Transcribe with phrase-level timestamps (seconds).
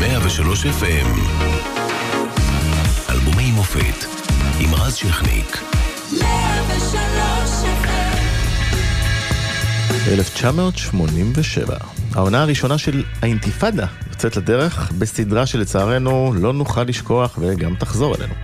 [0.00, 1.08] 103 FM
[3.10, 4.04] אלבומי מופת
[4.60, 5.58] עם רז שכניק
[10.08, 11.76] 1987.
[12.14, 18.34] העונה הראשונה של האינתיפאדה יוצאת לדרך בסדרה שלצערנו לא נוכל לשכוח וגם תחזור אלינו.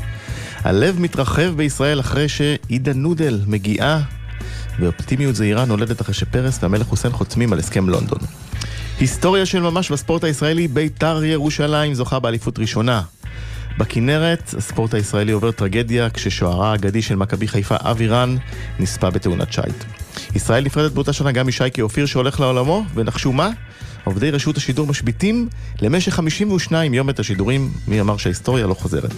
[0.65, 4.01] הלב מתרחב בישראל אחרי שעידה נודל מגיעה,
[4.79, 8.46] ואופטימיות זהירה נולדת אחרי שפרס והמלך חוסיין חותמים על הסכם לונדון.
[9.01, 13.03] היסטוריה של ממש בספורט הישראלי, בית"ר ירושלים זוכה באליפות ראשונה.
[13.79, 18.37] בכנרת, הספורט הישראלי עובר טרגדיה כששוערה האגדי של מכבי חיפה אבי רן
[18.79, 19.85] נספה בתאונת שיט.
[20.35, 23.51] ישראל נפרדת באותה שנה גם משייקי אופיר שהולך לעולמו, ונחשו מה?
[24.07, 25.49] עובדי רשות השידור משביתים
[25.83, 29.11] למשך 52 יום את השידורים, מי אמר שההיסטוריה לא חוזרת.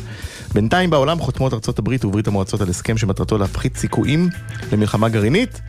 [0.55, 4.28] בינתיים בעולם חותמות ארצות הברית וברית המועצות על הסכם שמטרתו להפחית סיכויים
[4.73, 5.61] למלחמה גרעינית.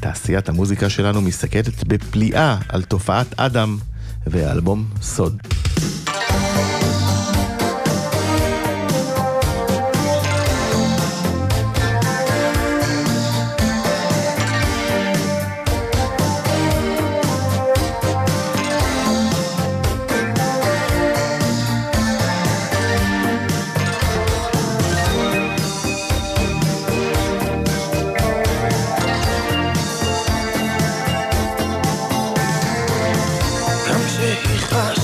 [0.00, 3.78] תעשיית המוזיקה שלנו מסתכלת בפליאה על תופעת אדם
[4.26, 5.38] והאלבום סוד.
[34.74, 35.03] us.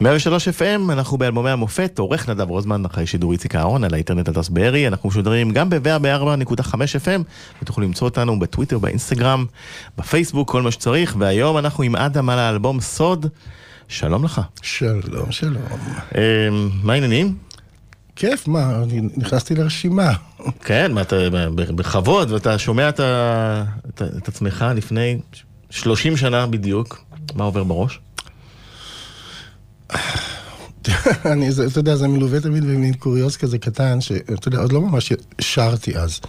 [0.00, 4.48] 103 FM, אנחנו באלבומי המופת, עורך נדב רוזמן, אחרי שידור איציק אהרון, על האינטרנט הדס
[4.48, 7.22] בארי, אנחנו משודרים גם ב-104.5 FM,
[7.62, 9.46] ותוכלו למצוא אותנו בטוויטר, באינסטגרם,
[9.98, 13.26] בפייסבוק, כל מה שצריך, והיום אנחנו עם אדם על האלבום סוד,
[13.88, 14.40] שלום לך.
[14.62, 15.62] שלום, שלום.
[16.16, 16.48] אה,
[16.82, 17.36] מה העניינים?
[18.16, 20.12] כיף, מה, אני נכנסתי לרשימה.
[20.64, 21.16] כן, מה, אתה
[21.54, 23.00] בכבוד, ואתה שומע את,
[23.88, 25.18] את, את עצמך לפני
[25.70, 27.04] 30 שנה בדיוק,
[27.34, 28.00] מה עובר בראש?
[31.32, 35.12] אני, אתה יודע, זה מלווה תמיד במין קוריוז כזה קטן, שאתה יודע, עוד לא ממש
[35.40, 36.20] שרתי אז.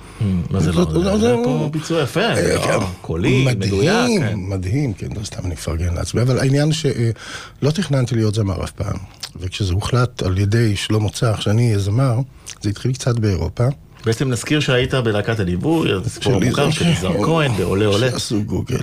[0.49, 1.17] מה זה לא?
[1.17, 2.85] זה- פה ביצוע יפה, אה, לא, כן.
[3.01, 3.91] קולי, מדויק.
[3.91, 4.35] מדהים, כן.
[4.39, 8.95] מדהים, כן, לא סתם אני מפרגן לעצמי, אבל העניין שלא תכננתי להיות זמר אף פעם,
[9.39, 12.19] וכשזה הוחלט על ידי שלמה צח שאני אהיה זמר,
[12.61, 13.63] זה התחיל קצת באירופה.
[14.05, 18.11] בעצם נזכיר שהיית בלהקת הליווי, סיפור מוכר של יזהר כהן, בעולה עולה.
[18.11, 18.79] שעשו גוגל.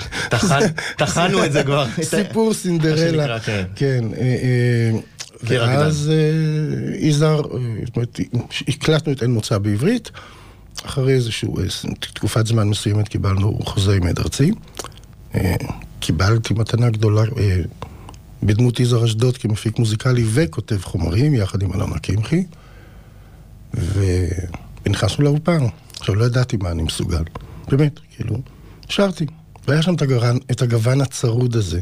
[0.96, 1.86] טחנו את זה כבר.
[2.02, 3.40] סיפור סינדרלה.
[3.40, 3.64] כן.
[3.76, 4.04] כן.
[4.16, 4.98] אה, אה.
[5.42, 7.42] ואז אה, יזהר,
[7.84, 8.20] זאת אומרת,
[8.68, 10.10] הקלטנו את אין מוצא בעברית.
[10.86, 11.48] אחרי איזושהי
[12.00, 14.50] תקופת זמן מסוימת קיבלנו חוזה עם עד ארצי.
[16.00, 17.22] קיבלתי מתנה גדולה
[18.42, 22.44] בדמות יזהר אשדוד כמפיק מוזיקלי וכותב חומרים, יחד עם אלונה קמחי.
[23.74, 24.28] ו-
[24.86, 25.66] ונכנסנו לאולפן.
[26.00, 27.22] עכשיו, לא ידעתי מה אני מסוגל.
[27.68, 28.36] באמת, כאילו,
[28.88, 29.26] שרתי.
[29.68, 31.80] והיה שם את הגוון, את הגוון הצרוד הזה,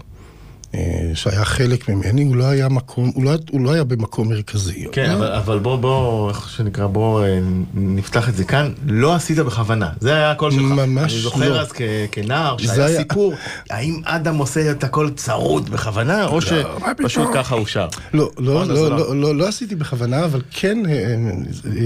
[1.15, 4.85] שהיה חלק ממני, הוא לא היה מקום, הוא לא, הוא לא היה במקום מרכזי.
[4.93, 7.39] כן, אבל- אבל בוא, בוא, איך שנקרא, בוא אה,
[7.75, 8.73] נפתח את זה כאן.
[8.87, 10.61] לא עשית בכוונה, זה היה הקול שלך.
[10.63, 11.61] ממש אני זוכר לא.
[11.61, 11.81] אז כ-
[12.13, 13.35] כנער, שהיה היה- סיפור,
[13.71, 17.29] האם אדם עושה את הקול צרוד בכוונה, או מה שפשוט?
[17.35, 17.89] ככה הוא שר.
[18.15, 19.17] לא, לא, לא, זה לא, לא.
[19.17, 21.15] לא, לא עשיתי בכוונה, אבל כן, אה,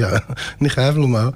[0.04, 0.18] אה,
[0.60, 1.28] אני חייב לומר,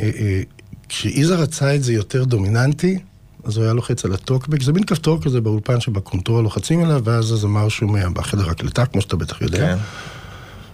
[0.00, 0.40] אה, אה,
[0.88, 2.98] כשיזהר רצה את זה יותר דומיננטי,
[3.44, 6.84] אז הוא היה לוחץ על ה talkback, זה מין כפתור כזה באולפן שב control לוחצים
[6.84, 9.58] עליו, ואז הזמר שומע בחדר הקלטה, כמו שאתה בטח יודע.
[9.58, 9.78] כן.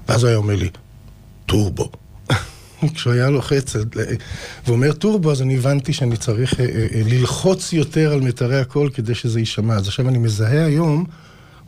[0.08, 0.68] ואז הוא היה אומר לי,
[1.46, 1.90] טורבו.
[2.94, 3.76] כשהוא היה לוחץ,
[4.66, 8.90] ואומר טורבו, אז אני הבנתי שאני צריך אה, אה, אה, ללחוץ יותר על מיתרי הקול
[8.90, 9.74] כדי שזה יישמע.
[9.74, 11.04] אז עכשיו אני מזהה היום,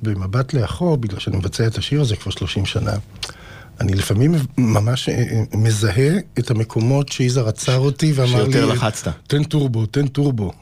[0.03, 2.93] במבט לאחור, בגלל שאני מבצע את השיר הזה כבר 30 שנה,
[3.81, 8.53] אני לפעמים ממש אה, אה, מזהה את המקומות שיזהר עצר אותי ואמר לי...
[8.53, 9.13] שיותר לחצת.
[9.27, 10.53] תן טורבו, תן טורבו.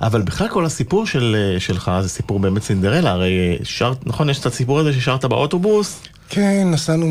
[0.00, 4.38] אבל בכלל כל הסיפור של, אה, שלך זה סיפור באמת סינדרלה, הרי שרת, נכון, יש
[4.38, 7.06] את הסיפור הזה ששרת באוטובוס, כן, נסענו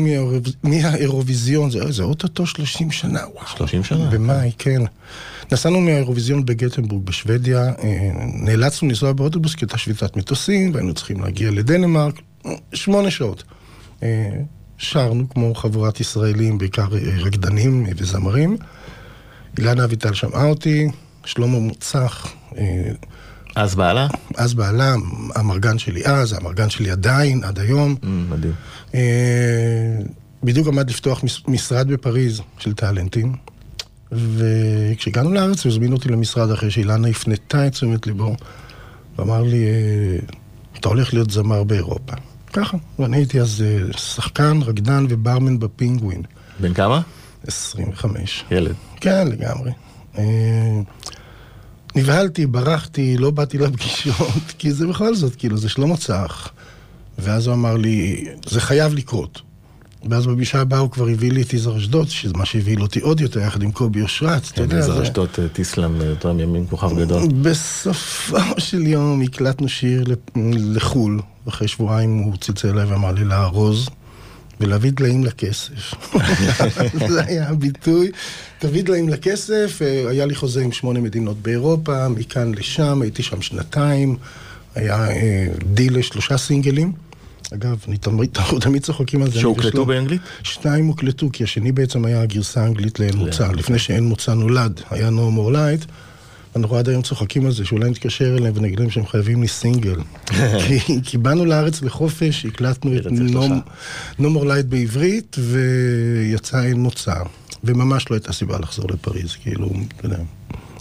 [0.62, 3.46] מהאירוויזיון, זה, זה אוטוטו 30 שנה, וואו.
[3.46, 4.10] 30 שנה.
[4.10, 4.82] במאי, כן.
[5.52, 7.72] נסענו מהאירוויזיון בגטנבורג בשוודיה,
[8.34, 12.20] נאלצנו לנסוע באוטובוס כי הייתה שביתת מטוסים, והיינו צריכים להגיע לדנמרק,
[12.72, 13.42] שמונה שעות.
[14.78, 18.56] שרנו כמו חבורת ישראלים, בעיקר אה, רקדנים וזמרים.
[19.58, 20.88] אילנה אביטל שמעה אותי,
[21.24, 22.26] שלמה מוצח,
[22.58, 22.90] אה,
[23.56, 24.06] אז בעלה,
[24.36, 24.94] אז בעלה,
[25.34, 27.94] המרגן שלי אז, המרגן שלי עדיין, עד היום.
[28.02, 28.52] Mm, מדהים.
[28.94, 29.00] אה,
[30.42, 33.32] בדיוק עמד לפתוח מש- משרד בפריז של טאלנטים,
[34.12, 38.36] וכשהגענו לארץ הוא הזמין אותי למשרד אחרי שאילנה הפנתה את תשומת ליבו,
[39.18, 39.64] ואמר לי,
[40.80, 42.12] אתה הולך להיות זמר באירופה.
[42.54, 46.22] ככה, ואני הייתי אז אה, שחקן, רקדן וברמן בפינגווין,
[46.60, 47.00] בן כמה?
[47.46, 48.44] 25.
[48.50, 48.74] ילד.
[49.00, 49.70] כן, לגמרי.
[50.18, 50.80] אה,
[51.96, 54.16] נבהלתי, ברחתי, לא באתי לפגישות,
[54.58, 56.48] כי זה בכל זאת, כאילו, זה שלמה צח.
[57.18, 59.40] ואז הוא אמר לי, זה חייב לקרות.
[60.10, 63.20] ואז בפגישה הבאה הוא כבר הביא לי את יזהר אשדוד, שזה מה שהביא אותי עוד
[63.20, 64.80] יותר, יחד עם קובי אושרת, אתה יודע.
[64.80, 67.22] זה זה- רשתות טיסלאם לאותם ימים כוכב גדול.
[67.42, 70.04] בסופו של יום הקלטנו שיר
[70.56, 73.88] לחו"ל, ואחרי שבועיים הוא צלצל אליי ואמר לי לארוז
[74.60, 75.94] ולהביא דליים לכסף.
[77.08, 78.10] זה היה הביטוי,
[78.58, 83.42] תביא דליים לכסף, אה, היה לי חוזה עם שמונה מדינות באירופה, מכאן לשם, הייתי שם
[83.42, 84.16] שנתיים,
[84.74, 86.92] היה אה, דיל לשלושה סינגלים.
[87.54, 89.40] אגב, אני תמיד, אנחנו תמיד צוחקים על זה.
[89.40, 89.86] שהוקלטו.
[89.86, 90.20] באנגלית?
[90.42, 95.08] שניים הוקלטו, כי השני בעצם היה הגרסה האנגלית לאין מוצא, לפני שאין מוצא נולד, היה
[95.08, 95.86] No More Light.
[96.56, 99.94] אנחנו עד היום צוחקים על זה, שאולי נתקשר אליהם ונגיד להם שהם חייבים לי סינגל.
[100.66, 103.06] כי, כי באנו לארץ לחופש, הקלטנו את.
[103.06, 107.14] No, More Light בעברית, ויצא אין מוצא.
[107.64, 110.18] וממש לא הייתה סיבה לחזור לפריז, כאילו, אתה יודע.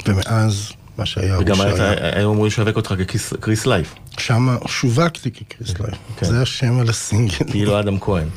[0.08, 2.18] ומאז, מה שהיה הוא וגם היית- שהיה.
[2.20, 5.96] היו אמורים לשווק אותך כקריס לייף, שם שווקתי כקריס לייף.
[6.18, 6.26] כן.
[6.26, 7.36] זה השם על הסינגל.
[7.52, 8.28] כאילו אדם כהן,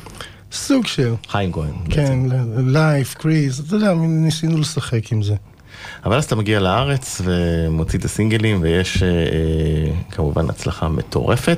[0.51, 1.13] סוג של...
[1.29, 1.73] חיים כהן.
[1.89, 2.19] כן,
[2.57, 5.35] לייף, קריז, אתה יודע, ניסינו לשחק עם זה.
[6.05, 11.57] אבל אז אתה מגיע לארץ ומוציא את הסינגלים ויש אה, אה, כמובן הצלחה מטורפת.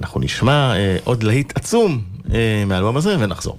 [0.00, 2.02] אנחנו נשמע אה, עוד להיט עצום
[2.66, 3.58] מהאלבום הזה ונחזור.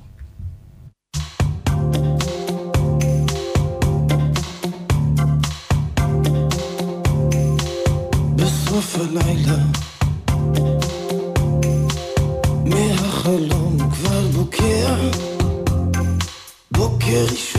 [8.36, 9.58] בסוף הלילה
[12.66, 14.96] מהחלום כבר בוקע
[16.72, 17.55] בוקר ראשון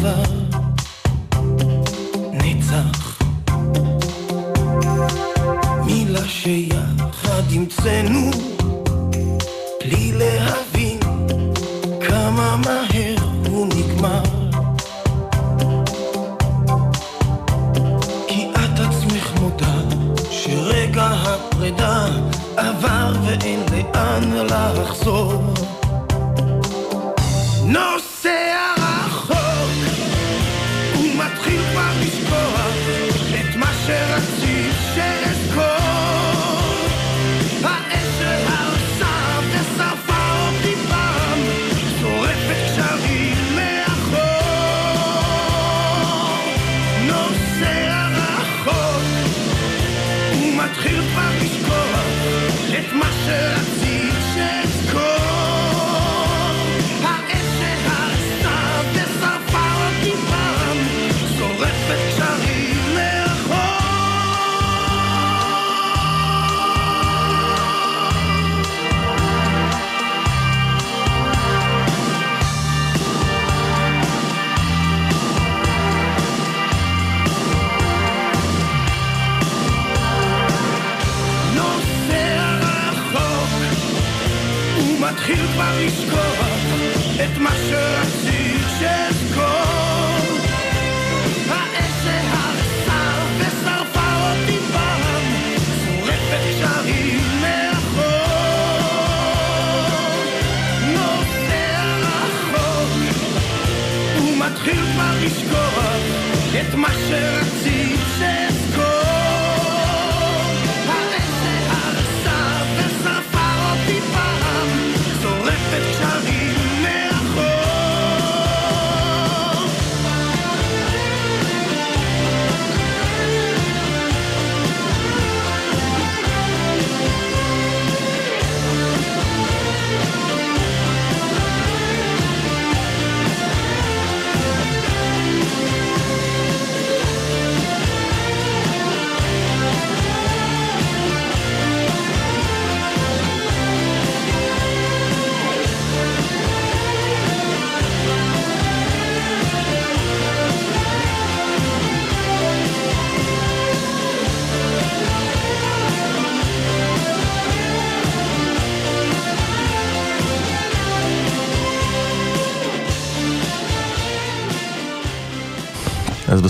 [0.00, 0.51] Love.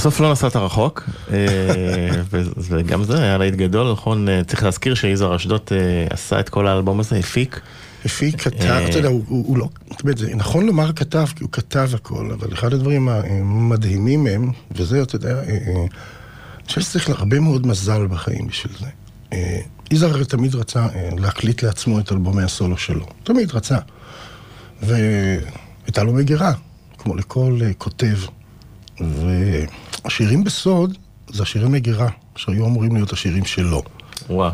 [0.02, 1.38] בסוף לא נסעת רחוק, אה,
[2.58, 4.28] וגם זה היה להיט גדול, נכון?
[4.28, 7.60] אה, צריך להזכיר שיזהר אשדוד אה, עשה את כל האלבום הזה, הפיק.
[8.04, 9.68] הפיק, כתב, אתה יודע, הוא, הוא, הוא לא,
[10.16, 15.16] זה נכון לומר כתב, כי הוא כתב הכל, אבל אחד הדברים המדהימים הם, וזה, אתה
[15.16, 15.88] יודע, אני
[16.66, 18.86] חושב שצריך הרבה מאוד מזל בחיים בשביל זה.
[19.90, 20.86] יזהר תמיד רצה
[21.18, 23.78] להקליט לעצמו את אלבומי הסולו שלו, תמיד רצה.
[24.82, 26.52] והייתה לו מגירה,
[26.98, 28.16] כמו לכל כותב.
[30.04, 33.82] והשירים בסוד זה השירי מגירה, שהיו אמורים להיות השירים שלו.
[34.30, 34.52] וואו.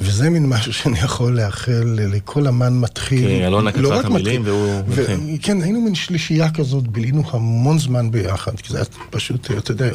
[0.00, 3.28] וזה מין משהו שאני יכול לאחל לכל אמן מתחיל.
[3.28, 4.42] כי אלונה כתבה לא את רק המילים.
[4.44, 5.04] והוא ו-.
[5.42, 9.90] כן, היינו מין שלישייה כזאת, בילינו המון זמן ביחד, כי זה היה פשוט, אתה יודע,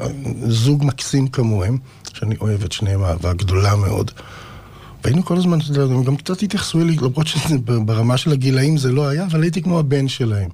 [0.48, 1.78] זוג מקסים כמוהם,
[2.14, 4.12] שאני אוהב את שניהם אהבה גדולה מאוד.
[5.04, 9.08] והיינו כל הזמן, אתה יודע, גם קצת התייחסו אלי, למרות שברמה של הגילאים זה לא
[9.08, 10.50] היה, אבל הייתי כמו הבן שלהם.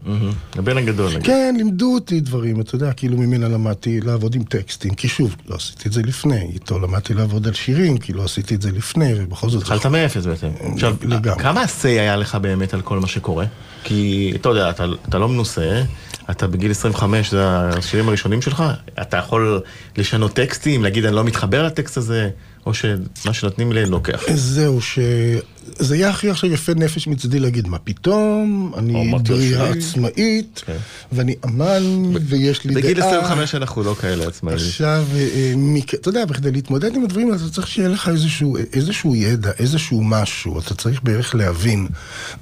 [0.56, 1.12] הבן הגדול.
[1.24, 5.56] כן, לימדו אותי דברים, אתה יודע, כאילו ממנה למדתי לעבוד עם טקסטים, כי שוב, לא
[5.56, 9.14] עשיתי את זה לפני, איתו למדתי לעבוד על שירים, כי לא עשיתי את זה לפני,
[9.18, 9.62] ובכל זאת...
[9.62, 10.48] התחלת מאפס בעצם.
[10.74, 10.96] עכשיו.
[11.38, 13.46] כמה ה-say היה לך באמת על כל מה שקורה?
[13.84, 14.70] כי אתה יודע,
[15.10, 15.84] אתה לא מנוסה,
[16.30, 18.64] אתה בגיל 25, זה השירים הראשונים שלך,
[19.02, 19.62] אתה יכול
[19.98, 22.30] לשנות טקסטים, להגיד אני לא מתחבר לטקסט הזה,
[22.66, 22.94] או שמה
[23.34, 24.22] שנותנים לי לוקח.
[24.34, 28.94] זהו, שזה יהיה הכי עכשיו יפה נפש מצדי להגיד, מה פתאום, או אני
[29.26, 30.78] שלי." עצמאית, כן.
[31.12, 31.84] ואני אמן,
[32.28, 32.84] ויש לי דעה.
[32.84, 34.56] בגיל 25 אנחנו לא כאלה עצמאים.
[34.58, 38.10] עכשיו, אה, אה, מק- אתה יודע, בכדי להתמודד עם הדברים האלה, אתה צריך שיהיה לך
[38.10, 41.88] איזשהו, איזשהו ידע, איזשהו משהו, אתה צריך בערך להבין.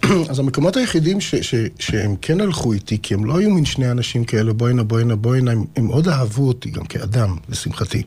[0.30, 3.92] אז המקומות היחידים ש, ש, שהם כן הלכו איתי, כי הם לא היו מין שני
[3.92, 8.04] אנשים כאלה, בואנה, בואנה, בואנה, הם, הם מאוד אהבו אותי גם כאדם, לשמחתי.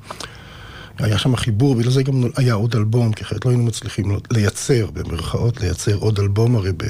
[0.99, 4.87] היה שם חיבור, בגלל זה גם היה עוד אלבום, כי אחרת לא היינו מצליחים לייצר,
[4.93, 6.85] במרכאות, לייצר עוד אלבום הרי ב...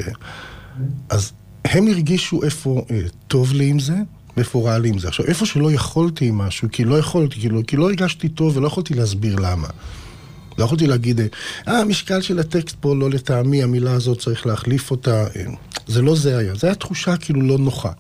[1.09, 1.33] אז
[1.65, 3.95] הם הרגישו איפה אה, טוב לי עם זה,
[4.37, 5.09] ואיפה רע לי עם זה.
[5.09, 8.57] עכשיו, איפה שלא יכולתי עם משהו, כי לא יכולתי, כי לא, כי לא הרגשתי טוב
[8.57, 9.69] ולא יכולתי להסביר למה.
[10.59, 11.21] לא יכולתי להגיד,
[11.69, 15.27] אה, המשקל של הטקסט פה לא לטעמי, המילה הזאת צריך להחליף אותה.
[15.37, 15.45] אה,
[15.87, 17.93] זה לא זה היה, זה היה תחושה כאילו לא נוחה.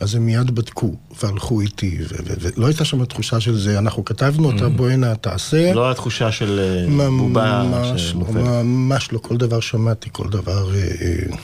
[0.00, 1.98] אז הם מיד בדקו והלכו איתי,
[2.40, 4.68] ולא הייתה שם תחושה של זה, אנחנו כתבנו אותה, mm-hmm.
[4.68, 5.72] בוא הנה תעשה.
[5.74, 6.60] לא התחושה של
[7.00, 7.62] אה, בובה
[7.96, 8.36] שמופעלת.
[8.64, 11.36] ממש לא, כל דבר שמעתי, כל דבר אה, אה,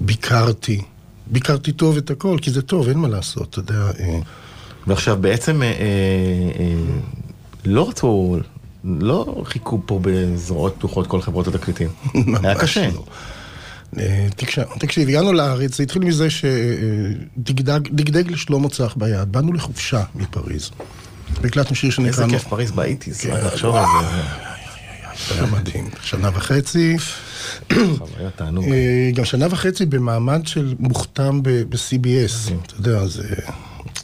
[0.00, 0.80] ביקרתי.
[1.26, 3.90] ביקרתי טוב את הכל, כי זה טוב, אין מה לעשות, אתה יודע.
[4.86, 5.62] ועכשיו בעצם
[7.64, 8.36] לא רצו,
[8.84, 11.88] לא חיכו פה בזרועות פתוחות כל חברות התקליטים.
[12.42, 12.88] היה קשה.
[13.98, 14.26] אה,
[14.78, 20.70] תקשיב, הגענו לארץ, זה התחיל מזה שדגדג לשלמה צח ביד, באנו לחופשה מפריז.
[21.42, 22.08] והקלטנו שיר שנקרא...
[22.08, 23.46] איזה כיף פריז ב eighties, כן.
[23.46, 24.22] לחשוב על זה.
[25.28, 25.88] זה היה מדהים.
[26.02, 26.96] שנה וחצי.
[27.72, 28.64] חוויה תענוג.
[28.64, 33.34] אה, גם שנה וחצי במעמד של מוחתם ב-CBS, אתה יודע, זה...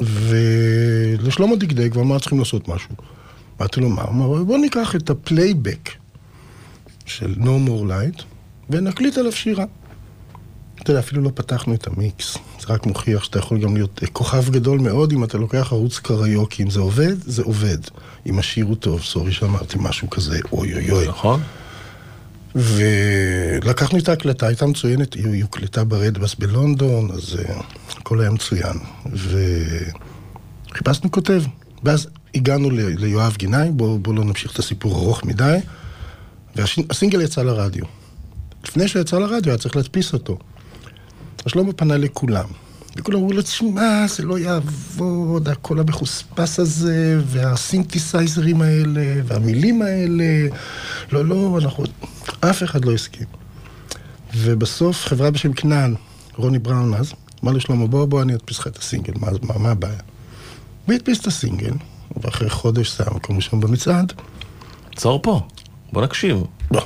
[0.00, 2.90] ולשלמה דגדג, ואמר, צריכים לעשות משהו.
[3.61, 4.02] אמרתי לו, מה?
[4.02, 5.90] הוא אמר, בוא ניקח את הפלייבק
[7.06, 8.22] של No More Light,
[8.70, 9.64] ונקליט עליו שירה.
[10.82, 12.36] אתה יודע, אפילו לא פתחנו את המיקס.
[12.60, 16.62] זה רק מוכיח שאתה יכול גם להיות כוכב גדול מאוד אם אתה לוקח ערוץ קריוקי.
[16.62, 17.78] אם זה עובד, זה עובד.
[18.26, 21.08] אם השיר הוא טוב, סורי שאמרתי משהו כזה, אוי אוי אוי.
[21.08, 21.40] נכון.
[22.54, 28.76] ולקחנו את ההקלטה, הייתה מצוינת, היא הוקלטה ברדבס בלונדון, אז uh, הכל היה מצוין.
[30.72, 31.42] וחיפשנו כותב.
[31.82, 35.58] ואז הגענו ליואב גינאי, בואו בוא לא נמשיך את הסיפור ארוך מדי,
[36.56, 37.84] והסינגל יצא לרדיו.
[38.64, 40.38] לפני שיצא לרדיו היה צריך להדפיס אותו.
[41.46, 42.46] שלמה פנה לכולם.
[42.96, 50.49] וכולם אמרו לו, תשמע, זה לא יעבוד, הקול המחוספס הזה, והסינתסייזרים האלה, והמילים האלה.
[51.12, 51.84] לא, לא, אנחנו...
[52.40, 53.26] אף אחד לא הסכים.
[54.36, 55.95] ובסוף חברה בשם כנען,
[56.36, 57.12] רוני בראון אז,
[57.45, 60.00] אמר לשלמה, בוא, בוא, אני אדפיס לך את הסינגל, מה, מה, מה הבעיה?
[60.88, 61.73] והדפיס את הסינגל,
[62.16, 64.12] ואחרי חודש זה היה מקום ראשון במצעד.
[64.92, 65.40] עצור פה,
[65.92, 66.42] בוא נקשיב.
[66.71, 66.80] בוא.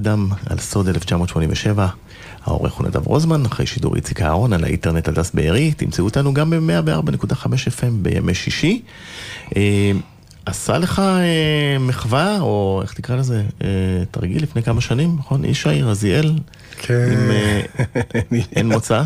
[0.00, 1.86] אדם על סוד 1987.
[2.44, 5.72] העורך הוא נדב רוזמן, אחרי שידור איציק אהרון על האינטרנט הדס בארי.
[5.72, 8.82] תמצאו אותנו גם ב-104.5 FM בימי שישי.
[9.56, 9.92] אה,
[10.46, 13.68] עשה לך אה, מחווה, או איך תקרא לזה, אה,
[14.10, 15.44] תרגיל לפני כמה שנים, נכון?
[15.44, 16.32] ישי רזיאל,
[16.78, 17.08] כן.
[17.12, 19.02] עם אה, אין מוצא.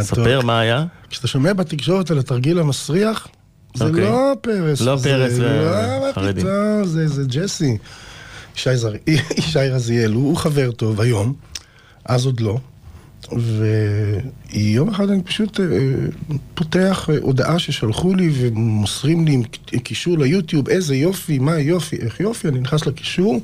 [0.00, 0.84] ספר מה היה.
[1.10, 3.28] כשאתה שומע בתקשורת על התרגיל המסריח,
[3.74, 4.04] זה אוקיי.
[4.04, 4.80] לא פרס.
[4.80, 6.12] לא פרס לא.
[6.12, 7.76] פתאום, זה זה ג'סי.
[8.56, 8.92] ישי זר-
[9.38, 11.34] ישי רזיאל, הוא חבר טוב היום,
[12.04, 12.58] אז עוד לא.
[13.32, 15.66] ויום אחד אני פשוט אה,
[16.54, 19.42] פותח אה, הודעה ששלחו לי ומוסרים לי עם
[19.82, 23.40] קישור ליוטיוב, איזה יופי, מה יופי, איך יופי, אני נכנס לקישור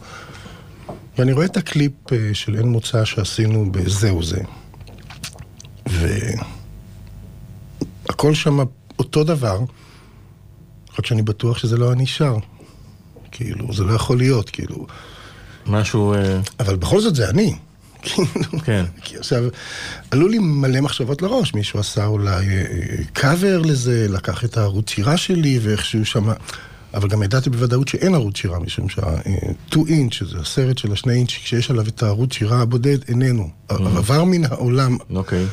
[1.18, 4.40] ואני רואה את הקליפ אה, של אין מוצא שעשינו בזהו זה.
[5.87, 6.44] והכל
[8.35, 8.59] שם
[8.98, 9.61] אותו דבר,
[10.98, 12.37] רק שאני בטוח שזה לא אני שר.
[13.33, 14.87] כאילו, זה לא יכול להיות, כאילו.
[15.66, 17.55] משהו, אה, אבל בכל זאת זה אני.
[18.03, 18.27] כאילו,
[18.64, 18.85] כן.
[19.05, 19.42] כי עכשיו,
[20.11, 22.47] עלו לי מלא מחשבות לראש, מישהו עשה אולי
[23.12, 26.35] קאבר לזה, לקח את הערוץ שירה שלי ואיכשהו שמה,
[26.95, 31.31] אבל גם ידעתי בוודאות שאין ערוץ שירה, משום שה-2 אינץ', שזה הסרט של השני אינץ',
[31.31, 33.51] כשיש עליו את הערוץ שירה הבודד, איננו.
[33.68, 35.47] עבר מן העולם, אוקיי.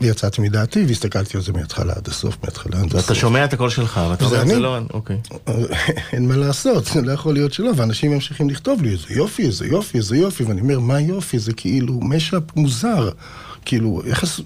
[0.00, 2.94] ויצאתי מדעתי והסתכלתי על זה מההתחלה עד הסוף, מההתחלה עד הסוף.
[2.94, 4.58] ואתה שומע את הקול שלך, ואתה אומר, זה.
[4.58, 4.78] לא...
[4.92, 5.16] אוקיי.
[6.12, 9.66] אין מה לעשות, זה לא יכול להיות שלא, ואנשים ממשיכים לכתוב לי, איזה יופי, איזה
[9.66, 11.38] יופי, איזה יופי, ואני אומר, מה יופי?
[11.38, 13.10] זה כאילו משאפ מוזר.
[13.64, 14.22] כאילו, איך...
[14.22, 14.40] עש-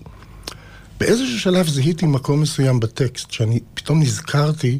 [1.00, 4.78] באיזשהו שלב זיהיתי מקום מסוים בטקסט, שאני פתאום נזכרתי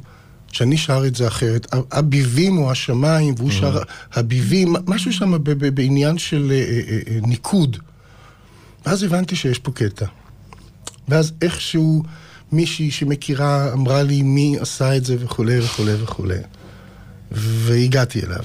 [0.53, 1.67] שאני שר את זה אחרת.
[1.93, 3.83] הביבים או השמיים, והוא שר
[4.13, 5.33] הביבים, משהו שם
[5.75, 7.77] בעניין של אה, אה, אה, ניקוד.
[8.87, 10.07] ואז הבנתי שיש פה קטע.
[11.09, 12.03] ואז איכשהו
[12.53, 16.39] מישהי שמכירה אמרה לי מי עשה את זה וכולי וכולי וכולי.
[17.33, 18.43] והגעתי אליו.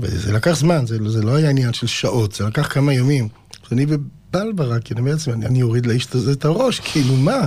[0.00, 3.28] וזה לקח זמן, זה, זה לא היה עניין של שעות, זה לקח כמה ימים.
[3.72, 7.40] אני בבלברה, כי אני אומר לעצמי, אני, אני אוריד לאיש הזה את הראש, כאילו מה?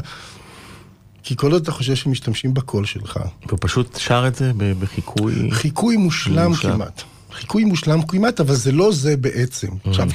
[1.24, 3.20] כי כל עוד אתה חושב שמשתמשים בקול שלך.
[3.48, 5.52] והוא פשוט שר את זה בחיקוי...
[5.52, 6.74] חיקוי מושלם מושלם.
[6.74, 7.02] כמעט.
[7.32, 9.68] חיקוי מושלם כמעט, אבל זה לא זה בעצם.
[9.86, 10.08] עכשיו.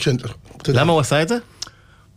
[0.57, 1.37] אתה יודע, למה הוא עשה את זה?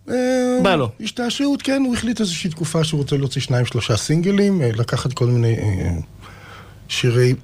[0.09, 0.89] אה, בא לו.
[0.99, 5.25] השתעשעות, כן, הוא החליט איזושהי תקופה שהוא רוצה להוציא שניים שלושה סינגלים, אה, לקחת כל
[5.25, 5.91] מיני אה,
[6.87, 7.35] שירי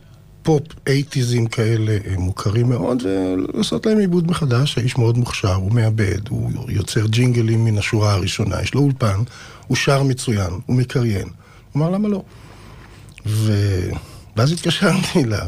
[0.43, 4.77] פופ אייטיזים כאלה מוכרים מאוד, ולעשות להם עיבוד מחדש.
[4.77, 9.19] האיש מאוד מוכשר, הוא מעבד, הוא יוצר ג'ינגלים מן השורה הראשונה, יש לו אולפן,
[9.67, 11.27] הוא שר מצוין, הוא מקריין.
[11.71, 12.23] הוא אמר, למה לא?
[13.25, 13.53] ו...
[14.35, 15.47] ואז התקשרתי אליו.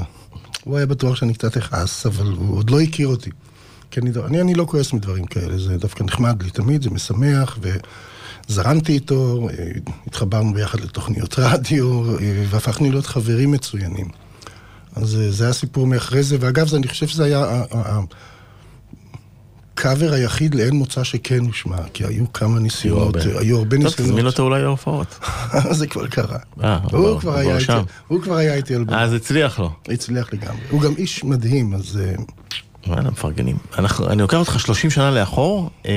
[0.63, 3.29] הוא היה בטוח שאני קצת אכעס, אבל הוא עוד לא הכיר אותי.
[3.91, 7.59] כי אני, אני, אני לא כועס מדברים כאלה, זה דווקא נחמד לי תמיד, זה משמח,
[8.47, 9.65] וזרמתי איתו, אה,
[10.07, 14.07] התחברנו ביחד לתוכניות רדיו, אה, והפכנו להיות חברים מצוינים.
[14.95, 17.63] אז אה, זה הסיפור מאחרי זה, ואגב, אני חושב שזה היה
[19.73, 24.11] הקאבר היחיד לאין מוצא שכן הושמע, כי היו כמה ניסיונות, היו הרבה טוב, ניסיונות.
[24.11, 25.19] תזמין אותו אולי להופעות.
[25.79, 26.37] זה כבר קרה.
[26.91, 27.71] הוא כבר היה איתי.
[28.07, 29.01] הוא כבר היה איתי על במה.
[29.01, 29.71] אז הצליח לו.
[29.89, 30.61] הצליח לגמרי.
[30.69, 31.99] הוא גם איש מדהים, אז
[32.87, 33.57] וואלה, מפרגנים.
[33.77, 35.91] אנחנו, אני לוקח אותך 30 שנה לאחור, אה,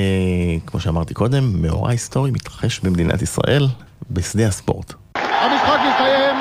[0.67, 3.67] כמו שאמרתי קודם, מאורע היסטורי מתרחש במדינת ישראל,
[4.11, 4.93] בשדה הספורט.
[5.15, 6.37] המשחק מסתיים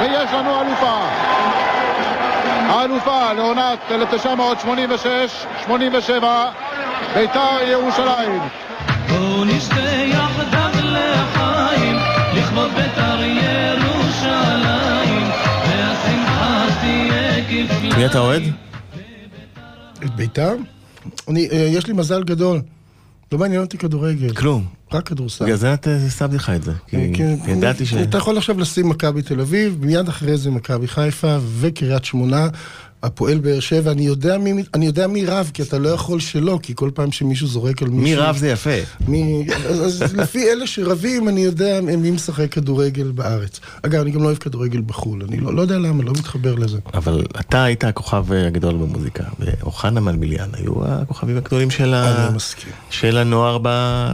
[0.00, 0.98] ויש לנו אלופה.
[2.68, 6.24] האלופה לעונת 1986-87,
[7.14, 8.40] בית"ר ירושלים.
[9.08, 11.96] בואו נשתה יחדיו לחיים,
[12.34, 15.22] לכבוד בית"ר ירושלים,
[15.68, 17.92] והשמחה תהיה כפליים.
[17.96, 18.42] מי אתה אוהד?
[20.04, 20.54] את בית"ר?
[21.28, 22.60] אני, אה, יש לי מזל גדול.
[23.32, 24.34] לא מעניין אותי כדורגל.
[24.34, 24.64] כלום.
[24.92, 25.44] רק כדורסל.
[25.44, 25.86] בגלל זה את-
[26.18, 26.72] שמתי לך את זה.
[26.86, 27.94] כי אה, כן, ידעתי ש...
[27.94, 32.48] אתה יכול עכשיו לשים מכבי תל אביב, מיד אחרי זה מכבי חיפה וקריית שמונה,
[33.02, 36.58] הפועל באר שבע, אני יודע מי, אני יודע מי רב, כי אתה לא יכול שלא,
[36.62, 38.02] כי כל פעם שמישהו זורק על מישהו...
[38.02, 38.70] מי רב זה יפה.
[39.08, 43.60] מי, אז, אז לפי אלה שרבים, אני יודע מי משחק כדורגל בארץ.
[43.82, 46.78] אגב, אני גם לא אוהב כדורגל בחו"ל, אני לא, לא יודע למה, לא מתחבר לזה.
[46.94, 52.28] אבל אתה היית הכוכב אה, הגדול במוזיקה, ואוחנה מלמיליאן היו הכוכבים הגדולים של, ה...
[52.90, 53.68] של הנוער ב...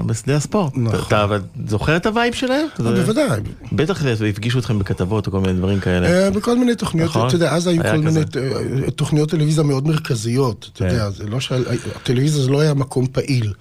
[0.07, 0.73] בשדה הספורט.
[0.77, 1.01] נכון.
[1.09, 2.67] אתה אבל זוכר את ה vibe שלהם?
[2.79, 3.41] אבל זה- בוודאי.
[3.73, 6.09] בטח הפגישו אתכם בכתבות או כל מיני דברים כאלה.
[6.09, 7.27] אה, בכל מיני תוכניות, נכון.
[7.27, 8.41] אתה יודע, אז היו כל מיני כזה.
[8.41, 10.91] אה, תוכניות טלוויזיה מאוד מרכזיות, אתה כן.
[10.91, 13.53] יודע, זה לא שהטלוויזיה זה לא היה מקום פעיל.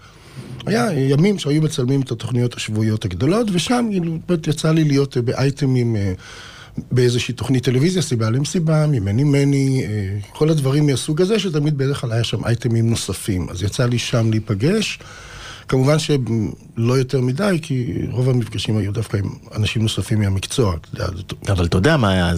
[0.66, 5.96] היה ימים שהיו מצלמים את התוכניות השבועיות הגדולות, ושם כאילו, יצא לי להיות אה, באייטמים
[5.96, 6.14] אה,
[6.92, 12.12] באיזושהי תוכנית טלוויזיה, סיבה למסיבה, ממני מני, אה, כל הדברים מהסוג הזה, שתמיד בדרך כלל
[12.12, 13.50] היה שם אייטמים נוספים.
[13.50, 15.00] אז יצא לי שם להיפגש.
[15.68, 20.76] כמובן שלא יותר מדי, כי רוב המפגשים היו דווקא עם אנשים נוספים מהמקצוע.
[21.50, 22.34] אבל אתה יודע מה היה,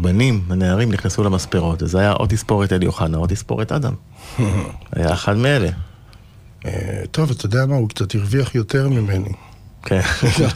[0.00, 3.94] הבנים, הנערים נכנסו למספרות, וזה היה או תספורת אלי אוחנה או תספורת אדם.
[4.92, 5.68] היה אחד מאלה.
[6.66, 9.32] אה, טוב, אתה יודע מה, הוא קצת הרוויח יותר ממני.
[9.82, 10.00] כן.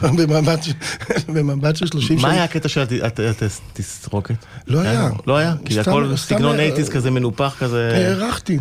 [1.33, 3.41] במבט של 30 מה היה הקטע של הת- הת-
[3.73, 4.35] התסרוקת?
[4.67, 5.09] לא היה.
[5.27, 5.53] לא היה?
[5.65, 7.91] כי הכל סגנון אייטיז כזה מנופח כזה...
[7.93, 8.57] הערכתי.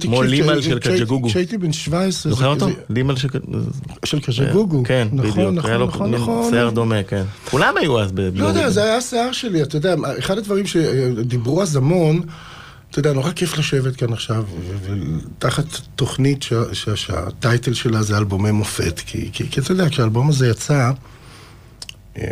[0.00, 1.28] כמו לימל של קג'גוגו.
[1.28, 2.32] כשהייתי בן 17.
[2.32, 2.68] זוכר אותו?
[2.90, 3.28] לימל של...
[4.04, 4.82] של קג'גוגו.
[4.84, 5.64] כן, נכון, בדיוק.
[5.64, 6.50] נכון, נכון, נכון.
[6.52, 7.22] שיער דומה, כן.
[7.50, 8.20] כולם היו אז ב...
[8.34, 12.20] לא יודע, זה היה השיער שלי, אתה יודע, אחד הדברים שדיברו אז המון,
[12.92, 14.44] אתה יודע, נורא כיף לשבת כאן עכשיו,
[14.86, 15.64] ותחת
[15.96, 20.48] תוכנית שה- שה- שהטייטל שלה זה אלבומי מופת, כי, כי, כי אתה יודע, כשהאלבום הזה
[20.48, 20.90] יצא,
[22.18, 22.24] אה,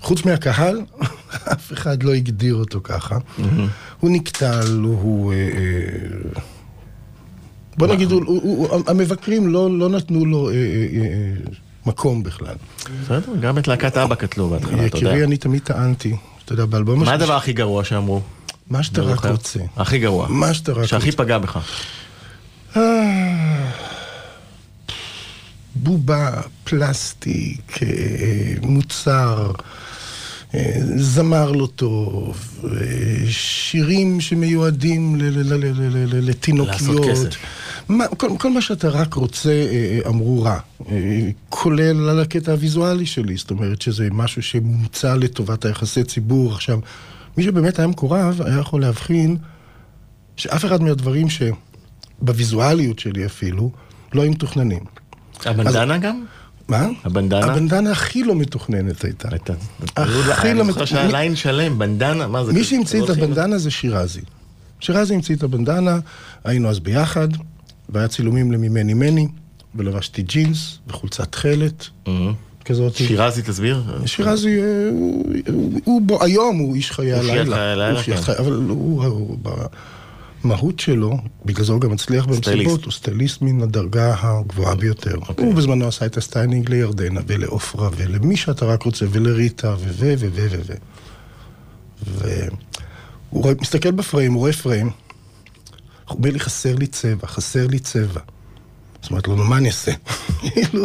[0.00, 0.80] חוץ מהקהל,
[1.52, 3.18] אף אחד לא הגדיר אותו ככה.
[4.00, 5.32] הוא נקטל, הוא...
[5.32, 6.40] אה, אה,
[7.78, 10.60] בוא נגיד, הוא- הוא- הוא- המבקרים לא לא נתנו לו אה, אה,
[11.02, 11.32] אה,
[11.86, 12.54] מקום בכלל.
[13.02, 15.08] בסדר, גם את להקת אבא קטלו בהתחלה, אתה יודע.
[15.08, 18.22] יקירי, אני תמיד טענתי, אתה יודע, באלבום מה הדבר הכי גרוע שאמרו?
[18.70, 19.30] מה שאתה אתה רק זוכר?
[19.30, 19.60] רוצה.
[19.76, 20.28] הכי גרוע.
[20.28, 21.18] מה שאתה רק שהכי רוצה.
[21.18, 21.58] פגע בך.
[22.76, 23.70] אה,
[25.74, 27.88] בובה, פלסטיק, אה,
[28.62, 29.52] מוצר,
[30.54, 32.60] אה, זמר לא טוב,
[33.28, 35.16] שירים שמיועדים
[36.12, 37.36] לתינוקיות.
[37.88, 39.66] מה, כל, כל מה שאתה רק רוצה,
[40.06, 40.58] אמרו רע.
[41.48, 46.52] כולל על הקטע הוויזואלי שלי, זאת אומרת שזה משהו שמומצא לטובת היחסי ציבור.
[46.54, 46.78] עכשיו,
[47.36, 49.36] מי שבאמת היה מקורב, היה יכול להבחין
[50.36, 53.70] שאף אחד מהדברים שבוויזואליות שלי אפילו,
[54.12, 54.84] לא היו מתוכננים.
[55.46, 56.24] הבנדנה גם?
[56.68, 56.86] מה?
[57.04, 57.44] הבנדנה?
[57.52, 59.28] הבנדנה הכי לא מתוכננת הייתה.
[59.96, 62.52] הכי אני לא זוכר מת- שהיה מי- ליין שלם, בנדנה, מה זה?
[62.52, 62.64] מי?
[62.64, 64.20] שהמציא את לא הבנדנה זה שירזי.
[64.80, 65.98] שירזי המציא את הבנדנה,
[66.44, 67.28] היינו אז ביחד,
[67.88, 69.28] והיה צילומים לממני מני,
[69.74, 71.88] ולבשתי ג'ינס וחולצת תכלת.
[72.64, 72.94] כזאת.
[72.96, 73.82] שירזי, תסביר.
[74.06, 77.56] שירזי, אה, הוא- הוא- הוא בו, היום הוא איש חיי הוא שיח הלילה.
[77.56, 78.32] חיי הלילה, הוא כן.
[78.38, 79.38] אבל הוא, הוא,
[80.44, 82.84] במהות שלו, בגלל זה הוא גם מצליח במסיבות.
[82.84, 85.16] הוא סטייליסט מן הדרגה הגבוהה ביותר.
[85.28, 85.44] אוקיי.
[85.46, 89.84] הוא בזמנו עשה את ה styling לירדנה ולעופרה ולמי שאתה רק רוצה, ולריטה, ו...
[89.92, 90.14] ו...
[90.18, 90.28] ו...
[90.30, 90.48] ו...
[92.06, 92.24] ו...
[93.30, 94.90] והוא רואה- מסתכל בפריים, הוא רואה פריים,
[96.08, 98.20] הוא אומר לי, חסר לי צבע, חסר לי צבע.
[99.02, 99.92] אז אמרתי לו, נו, מה אני אעשה?
[100.40, 100.84] כאילו,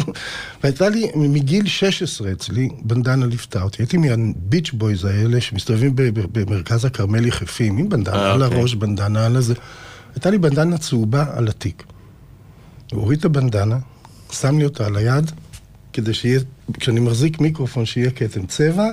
[0.64, 3.82] והייתה לי, מגיל 16 אצלי, בנדנה ליוותה אותי.
[3.82, 5.94] הייתי מהביץ' בויז האלה שמסתובבים
[6.32, 8.60] במרכז הכרמל יחפים, עם בנדנה אה, על אוקיי.
[8.60, 9.54] הראש, בנדנה על הזה.
[10.16, 11.84] הייתה לי בנדנה צהובה על התיק.
[12.92, 13.78] הוא הוריד את הבנדנה,
[14.32, 15.32] שם לי אותה על היד,
[15.94, 16.40] כדי שיהיה,
[16.74, 18.86] כשאני מחזיק מיקרופון, שיהיה כתם צבע,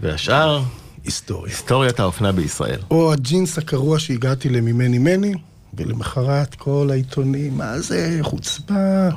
[0.00, 0.62] והשאר,
[1.04, 1.52] היסטוריה.
[1.52, 2.80] היסטוריית האופנה בישראל.
[2.90, 5.34] או הג'ינס הקרוע שהגעתי לממני מני,
[5.74, 9.08] ולמחרת כל העיתונים, מה זה, חוצפה,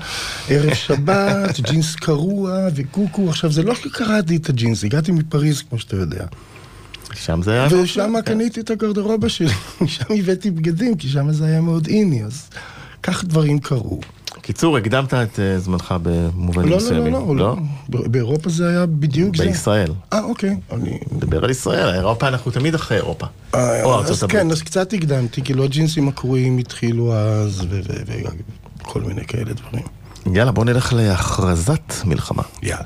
[0.50, 3.30] ערב שבת, ג'ינס קרוע וקוקו.
[3.30, 6.26] עכשיו, זה לא שקראתי את הג'ינס, הגעתי מפריז, כמו שאתה יודע.
[7.14, 7.68] שם זה היה...
[7.84, 12.50] ושם קניתי את הגרדרובה שלי, משם הבאתי בגדים, כי שם זה היה מאוד איני, אז
[13.04, 14.02] כך דברים קרו.
[14.42, 17.14] קיצור, הקדמת את אה, זמנך במובנים לא, לא, מסוימים.
[17.14, 17.56] לא, לא, לא.
[17.90, 19.46] ב- באירופה זה היה בדיוק זה.
[19.46, 19.92] בישראל.
[20.14, 20.58] אה, אוקיי.
[20.72, 21.00] אני...
[21.12, 23.26] מדבר על ישראל, אירופה, אנחנו תמיד אחרי אירופה.
[23.56, 24.52] אה, או ארצות כן, הברית.
[24.52, 27.66] אז קצת הקדמתי, כאילו הג'ינסים הקרועים התחילו אז,
[28.82, 29.84] וכל מיני כאלה דברים.
[30.34, 32.44] יאללה, בוא נלך להכרזת מלחמה.
[32.64, 32.84] יאללה.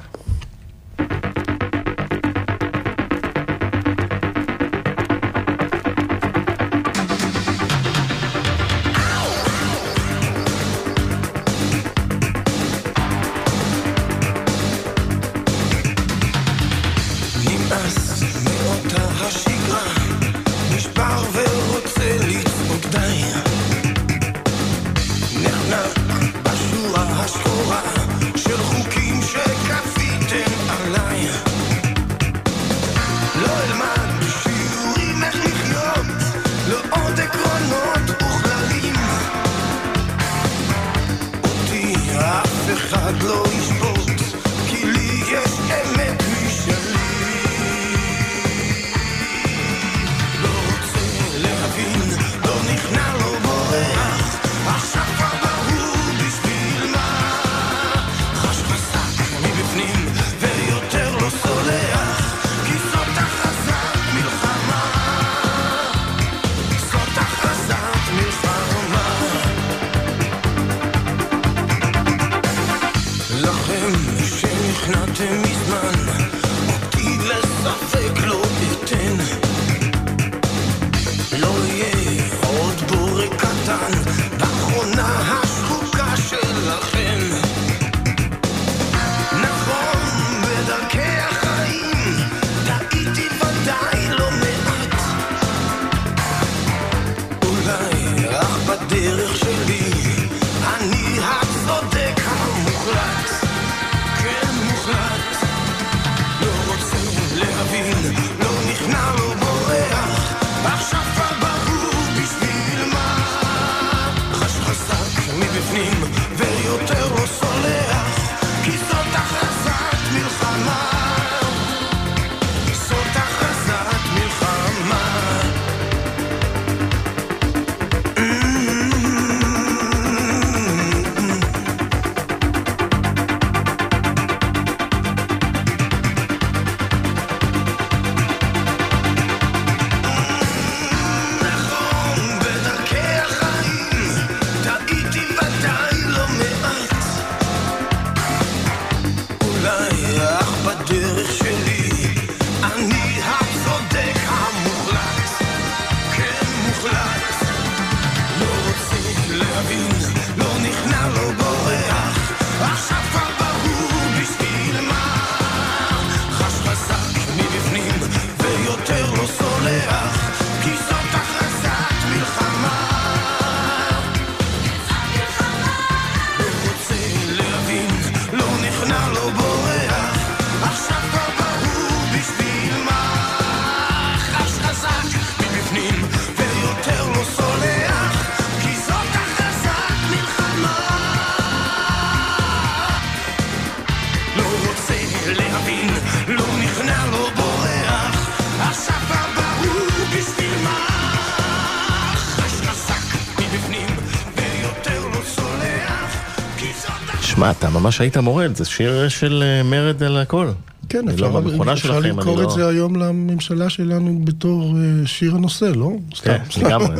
[207.86, 210.52] ממש היית מורד, זה שיר של אה, מרד על הכל.
[210.90, 212.44] כן, אפשר, לא במכונה אפשר שלכם, אני למכור לא...
[212.44, 215.92] את זה היום לממשלה שלנו בתור אה, שיר הנושא, לא?
[216.22, 216.66] כן, סתם.
[216.66, 216.96] לגמרי.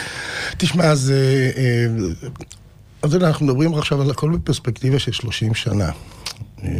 [0.58, 1.12] תשמע, אז...
[1.56, 1.86] אה,
[3.02, 5.90] אז אנחנו מדברים עכשיו על הכל בפרספקטיבה של 30 שנה,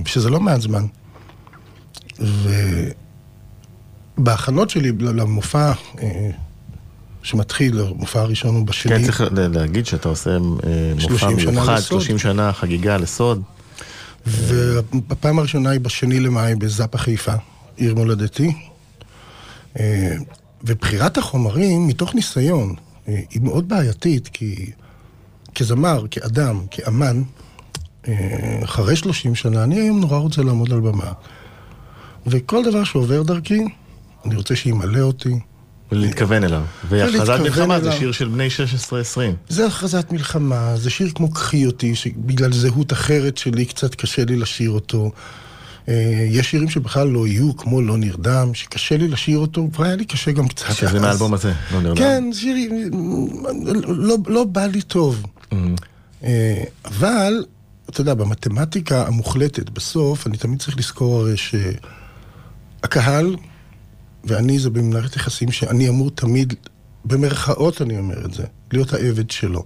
[0.04, 0.84] שזה לא מעט זמן.
[4.18, 5.72] ובהכנות שלי למופע
[7.26, 8.98] שמתחיל, המופע הראשון הוא בשני.
[8.98, 10.38] כן, צריך להגיד שאתה עושה אה,
[10.94, 12.00] מופע 30 שנה מיוחד, לסוד.
[12.00, 13.42] 30 שנה חגיגה לסוד.
[14.26, 17.32] והפעם הראשונה היא בשני למאי בזאפה חיפה,
[17.76, 18.52] עיר מולדתי.
[19.78, 20.16] אה,
[20.64, 22.74] ובחירת החומרים, מתוך ניסיון,
[23.08, 24.70] אה, היא מאוד בעייתית, כי
[25.54, 27.22] כזמר, כאדם, כאמן,
[28.64, 31.12] אחרי 30 שנה, אני היום נורא רוצה לעמוד על במה.
[32.26, 33.64] וכל דבר שעובר דרכי,
[34.24, 35.38] אני רוצה שימלא אותי.
[35.92, 36.62] ולהתכוון אליו.
[36.88, 37.98] והכרזת מלחמה זה אליו.
[37.98, 38.48] שיר של בני
[38.90, 38.90] 16-20.
[39.48, 44.36] זה הכרזת מלחמה, זה שיר כמו קחי אותי, שבגלל זהות אחרת שלי קצת קשה לי
[44.36, 45.12] לשיר אותו.
[45.88, 49.96] אה, יש שירים שבכלל לא יהיו, כמו לא נרדם, שקשה לי לשיר אותו, כבר היה
[49.96, 50.74] לי קשה גם קצת.
[50.74, 51.00] שזה.
[51.00, 51.96] מהאלבום הזה, לא נרדם.
[51.96, 52.90] כן, שירים,
[53.86, 55.26] לא, לא בא לי טוב.
[56.24, 57.44] אה, אבל,
[57.90, 61.34] אתה יודע, במתמטיקה המוחלטת, בסוף, אני תמיד צריך לזכור הרי
[62.82, 63.36] שהקהל
[64.26, 66.54] ואני זה במערכת יחסים שאני אמור תמיד,
[67.04, 69.64] במרכאות אני אומר את זה, להיות העבד שלו.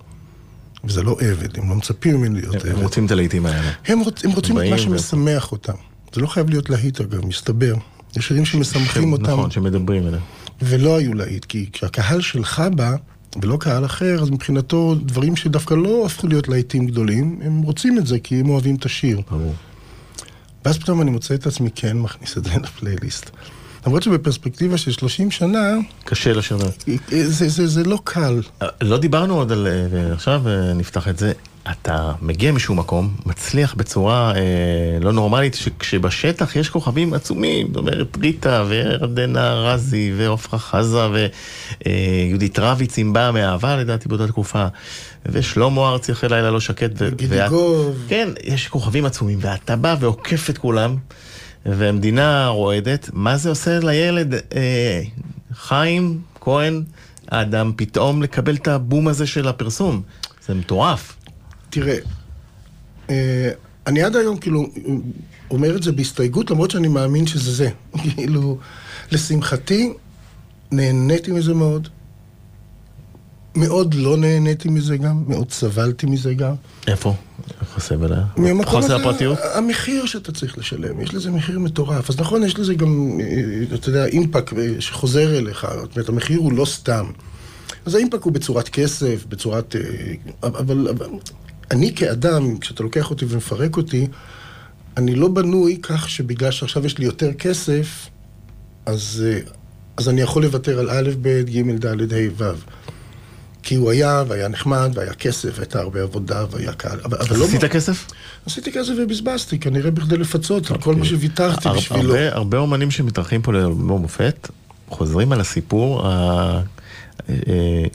[0.84, 2.82] וזה לא עבד, הם לא מצפים ממני להיות הם עבד.
[2.82, 3.70] רוצים את הלהיטים האלה.
[3.86, 5.72] הם, רוצ, הם רוצים את מה ו- שמשמח אותם.
[6.14, 7.74] זה לא חייב להיות להיט אגב, מסתבר.
[8.16, 10.22] יש שירים שמשמחים אותם, נכון, שמדברים אליהם.
[10.62, 12.94] ולא היו להיט, כי כשהקהל שלך בא,
[13.42, 18.06] ולא קהל אחר, אז מבחינתו דברים שדווקא לא הפכו להיות להיטים גדולים, הם רוצים את
[18.06, 19.20] זה כי הם אוהבים את השיר.
[19.30, 19.54] ברור.
[20.64, 23.30] ואז פתאום אני מוצא את עצמי כן מכניס את זה לפלייליסט.
[23.86, 25.72] למרות שבפרספקטיבה של 30 שנה,
[26.04, 26.62] קשה לשיר את
[27.10, 27.26] זה.
[27.28, 28.40] זה, זה, זה לא קל.
[28.80, 29.68] לא דיברנו עוד על...
[29.90, 31.32] ועכשיו אה, נפתח את זה.
[31.70, 34.40] אתה מגיע משום מקום, מצליח בצורה אה,
[35.00, 40.98] לא נורמלית, שכשבשטח יש כוכבים עצומים, זאת אומרת ריטה וירדנה רזי ועפרה חזה
[41.86, 44.66] ויהודית רביץ עם באה מאהבה לדעתי באותה תקופה,
[45.26, 46.90] ושלמה ארצי אחרי לילה לא שקט.
[46.98, 47.96] ו- גידי ואת- גוב.
[48.08, 50.96] כן, יש כוכבים עצומים, ואתה בא ועוקף את כולם,
[51.66, 55.02] והמדינה רועדת, מה זה עושה לילד אה,
[55.52, 56.82] חיים כהן,
[57.28, 60.02] האדם, פתאום לקבל את הבום הזה של הפרסום?
[60.46, 61.16] זה מטורף.
[61.70, 61.96] תראה,
[63.10, 63.50] אה,
[63.86, 64.66] אני עד היום כאילו
[65.50, 67.70] אומר את זה בהסתייגות, למרות שאני מאמין שזה זה.
[68.14, 68.58] כאילו,
[69.12, 69.92] לשמחתי,
[70.72, 71.88] נהניתי מזה מאוד.
[73.54, 76.54] מאוד לא נהניתי מזה גם, מאוד סבלתי מזה גם.
[76.86, 77.14] איפה?
[77.60, 78.24] איך הסבל היה?
[78.64, 79.38] חוסר הפרטיות?
[79.54, 82.10] המחיר שאתה צריך לשלם, יש לזה מחיר מטורף.
[82.10, 86.38] אז נכון, יש לזה גם, אה, אתה יודע, אימפקט אה, שחוזר אליך, זאת אומרת, המחיר
[86.38, 87.04] הוא לא סתם.
[87.86, 89.76] אז האימפקט הוא בצורת כסף, בצורת...
[89.76, 89.80] אה,
[90.42, 91.06] אבל, אבל
[91.70, 94.06] אני כאדם, כשאתה לוקח אותי ומפרק אותי,
[94.96, 98.08] אני לא בנוי כך שבגלל שעכשיו יש לי יותר כסף,
[98.86, 99.40] אז, אה,
[99.96, 102.54] אז אני יכול לוותר על א', ב', ג', ד', ה', ו'.
[103.62, 107.00] כי הוא היה, והיה נחמד, והיה כסף, והייתה הרבה עבודה, והיה קהל.
[107.04, 107.44] אבל, אבל לא...
[107.44, 108.06] עשית כסף?
[108.46, 112.00] עשיתי כסף ובזבזתי, כנראה בכדי לפצות על כל מה שוויתרתי הר- בשבילו.
[112.16, 114.48] הרבה- הרבה אומנים שמתארחים פה לאלבום מופת,
[114.88, 116.60] חוזרים על הסיפור ה-
[117.30, 117.34] אה,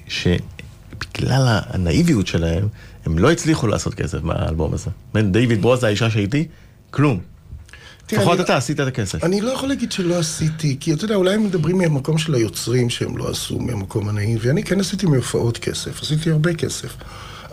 [0.08, 2.68] שבגלל הנאיביות שלהם,
[3.06, 4.90] הם לא הצליחו לעשות כסף מהאלבום הזה.
[5.32, 6.48] דיוויד ברוז, האישה שהייתי,
[6.92, 7.20] כלום.
[8.12, 9.24] לפחות אתה עשית את הכסף.
[9.24, 12.90] אני לא יכול להגיד שלא עשיתי, כי אתה יודע, אולי הם מדברים מהמקום של היוצרים
[12.90, 14.50] שהם לא עשו, מהמקום הנאיבי.
[14.50, 16.96] אני כן עשיתי מהופעות כסף, עשיתי הרבה כסף.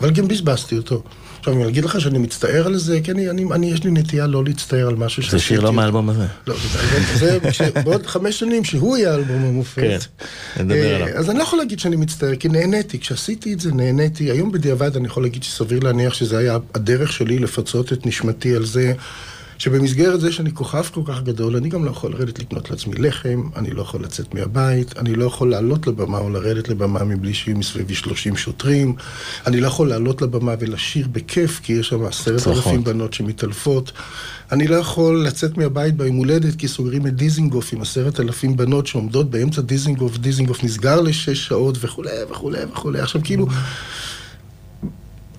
[0.00, 1.02] אבל גם בזבזתי אותו.
[1.38, 4.26] עכשיו, אני אגיד לך שאני מצטער על זה, כי אני, אני, אני יש לי נטייה
[4.26, 6.26] לא להצטער על משהו זה שיר לא מהאלבום הזה.
[6.46, 6.54] לא,
[7.18, 7.38] זה
[7.84, 9.82] בעוד חמש שנים שהוא יהיה האלבום המופת.
[9.82, 9.98] כן,
[10.62, 11.08] נדבר אה, עליו.
[11.08, 12.98] אז אני לא יכול להגיד שאני מצטער, כי נהניתי.
[12.98, 14.30] כשעשיתי את זה, נהניתי.
[14.30, 18.64] היום בדיעבד אני יכול להגיד שסביר להניח שזה היה הדרך שלי לפצות את נשמתי על
[18.64, 18.92] זה
[19.62, 23.42] שבמסגרת זה שאני כוכב כל כך גדול, אני גם לא יכול לרדת לקנות לעצמי לחם,
[23.56, 27.56] אני לא יכול לצאת מהבית, אני לא יכול לעלות לבמה או לרדת לבמה מבלי שיהיו
[27.56, 28.94] מסביבי 30 שוטרים,
[29.46, 32.46] אני לא יכול לעלות לבמה ולשיר בכיף, כי יש שם עשרת.
[32.48, 33.92] אלפים בנות שמתעלפות.
[34.52, 38.86] אני לא יכול לצאת מהבית ביום הולדת כי סוגרים את דיזינגוף עם עשרת אלפים בנות
[38.86, 43.00] שעומדות באמצע דיזינגוף, דיזינגוף נסגר לשש שעות וכולי וכולי וכולי.
[43.00, 43.46] עכשיו כאילו,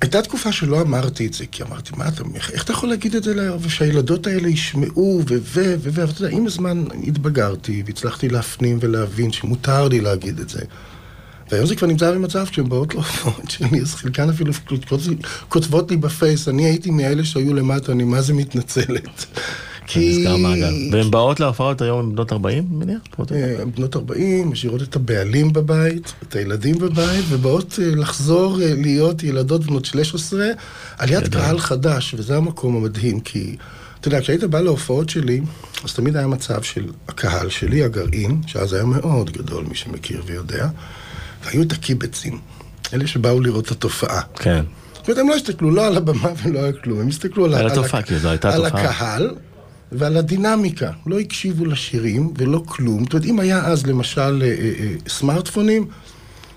[0.03, 2.23] הייתה תקופה שלא אמרתי את זה, כי אמרתי, מה אתה,
[2.53, 5.35] איך אתה יכול להגיד את זה, ושהילדות האלה ישמעו, ו...
[5.41, 5.75] ו...
[5.79, 5.89] ו...
[5.93, 10.59] ואתה יודע, עם הזמן התבגרתי, והצלחתי להפנים ולהבין שמותר לי להגיד את זה.
[11.51, 14.53] והיום זה כבר נמצא במצב כשהן באות להופעות שלי, אז חלקן אפילו
[15.49, 19.25] כותבות לי בפייס, אני הייתי מאלה שהיו למטה, אני מה זה מתנצלת.
[19.87, 20.25] כי...
[20.91, 23.01] והן באות להופעות היום, הן בנות 40, אני מניח?
[23.31, 29.23] אה, בנות 40, משאירות את הבעלים בבית, את הילדים בבית, ובאות אה, לחזור אה, להיות
[29.23, 30.47] ילדות בנות 13
[30.97, 31.27] על יד.
[31.27, 33.55] קהל חדש, וזה המקום המדהים, כי
[33.99, 35.41] אתה יודע, כשהיית בא להופעות שלי,
[35.83, 40.67] אז תמיד היה מצב של הקהל שלי, הגרעין, שאז היה מאוד גדול, מי שמכיר ויודע,
[41.45, 42.39] והיו את הקיבצים,
[42.93, 44.21] אלה שבאו לראות את התופעה.
[44.35, 44.63] כן.
[44.93, 47.67] זאת אומרת, הם לא הסתכלו לא על הבמה ולא על כלום, הם הסתכלו על, על
[47.67, 48.89] התופעה, הייתה על תופעה.
[48.89, 49.35] הקהל
[49.97, 50.91] ועל הדינמיקה.
[51.05, 53.03] לא הקשיבו לשירים ולא כלום.
[53.03, 55.87] זאת אומרת, אם היה אז למשל אה, אה, אה, סמארטפונים,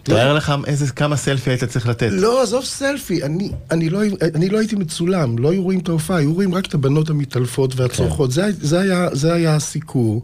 [0.02, 2.08] תאר לך איזה, כמה סלפי היית צריך לתת.
[2.12, 4.00] לא, עזוב סלפי, אני, אני, לא,
[4.34, 7.76] אני לא הייתי מצולם, לא היו רואים את ההופעה, היו רואים רק את הבנות המתעלפות
[7.76, 10.22] והצורכות, זה, זה, היה, זה היה הסיקור.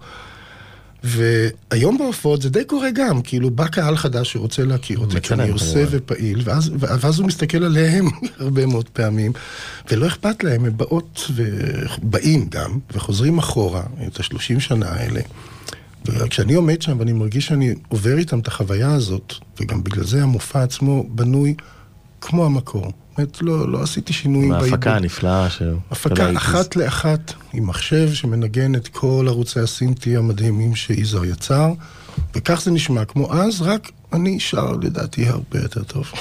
[1.05, 5.51] והיום בהופעות זה די קורה גם, כאילו בא קהל חדש שרוצה להכיר אותי, כי אני
[5.51, 5.85] עושה.
[5.91, 8.07] ופעיל, ואז, ואז הוא מסתכל עליהם
[8.39, 9.33] הרבה מאוד פעמים,
[9.91, 15.21] ולא אכפת להם, הם באות ובאים גם, וחוזרים אחורה, את השלושים שנה האלה.
[16.07, 20.63] וכשאני עומד שם ואני מרגיש שאני עובר איתם את החוויה הזאת, וגם בגלל זה המופע
[20.63, 21.55] עצמו בנוי
[22.21, 22.93] כמו המקור.
[23.19, 25.75] אומרת, לא, לא עשיתי שינויים ההפקה הנפלאה של...
[25.91, 31.73] הפקה אחת לאחת עם מחשב שמנגן את כל ערוצי הסינטי המדהימים שיזהר יצר,
[32.35, 36.13] וכך זה נשמע כמו אז, רק אני שר לדעתי הרבה יותר טוב.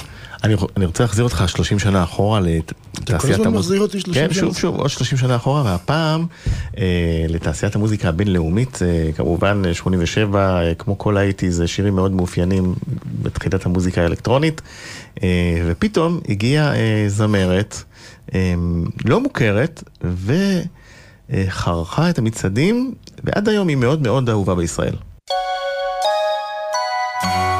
[0.44, 4.40] אני, אני רוצה להחזיר אותך 30 שנה אחורה לתעשיית הזמן מחזיר אותי 30 כן, שנה.
[4.40, 6.26] שוב, שוב, עוד 30 שנה אחורה, והפעם
[6.78, 12.12] אה, לתעשיית המוזיקה הבינלאומית, אה, כמובן אה, 87, אה, כמו כל האיטי, זה שירים מאוד
[12.12, 12.74] מאופיינים
[13.22, 14.62] בתחילת המוזיקה האלקטרונית,
[15.22, 17.82] אה, ופתאום הגיעה אה, זמרת
[18.34, 18.54] אה,
[19.04, 19.82] לא מוכרת,
[21.30, 24.94] וחרכה את המצעדים, ועד היום היא מאוד מאוד אהובה בישראל.
[27.24, 27.51] My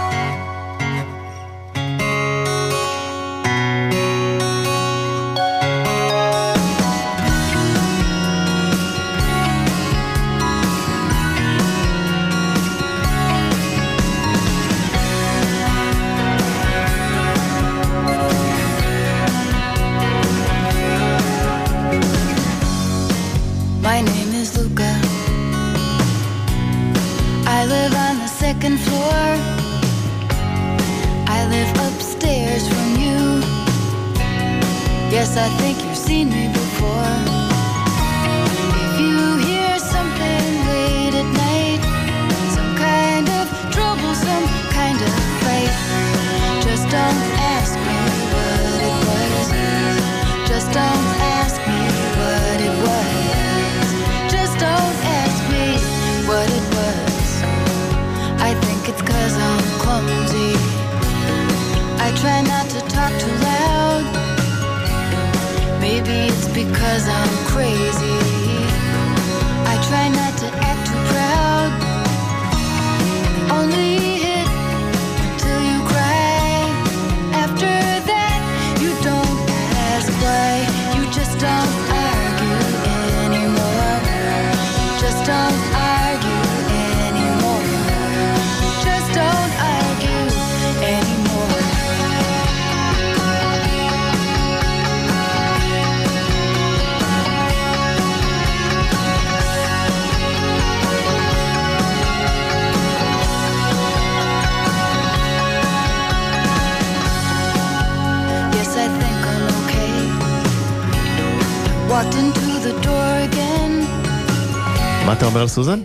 [115.32, 115.80] אומר על סוזן?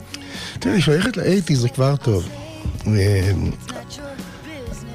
[0.59, 2.29] תראי, שייכת ל eighties זה כבר טוב.
[2.87, 3.31] אה,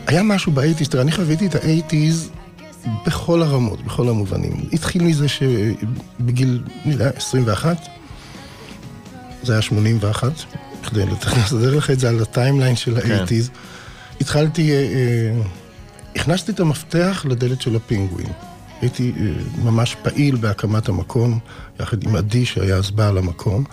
[0.07, 2.30] היה משהו ב eighties, תראה, אני חוויתי את ה eighties
[3.07, 4.53] בכל הרמות, בכל המובנים.
[4.72, 7.76] התחיל מזה שבגיל, אני יודע, 21,
[9.42, 10.32] זה היה 81,
[10.82, 11.05] כדי
[11.36, 13.50] לסדר לך את זה על ה timeline של ה eighties.
[14.20, 15.42] התחלתי, אה, אה,
[16.16, 18.32] הכנסתי את המפתח לדלת של הפינגווין.
[18.80, 19.26] הייתי אה,
[19.64, 21.38] ממש פעיל בהקמת המקום,
[21.80, 23.64] יחד עם עדי שהיה אז בעל המקום.